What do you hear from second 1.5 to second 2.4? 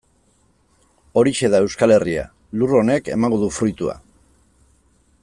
da Euskal Herria,